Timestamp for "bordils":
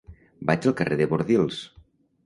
1.13-1.65